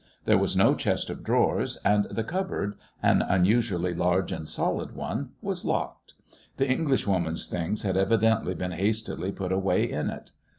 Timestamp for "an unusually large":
3.03-4.31